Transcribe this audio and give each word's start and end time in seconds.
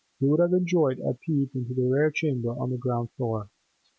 You 0.19 0.29
would 0.31 0.39
have 0.39 0.53
enjoyed 0.53 0.99
a 0.99 1.13
peep 1.13 1.51
into 1.53 1.75
the 1.75 1.83
rear 1.83 2.09
chamber 2.09 2.49
on 2.59 2.71
the 2.71 2.77
ground 2.79 3.11
floor. 3.11 3.51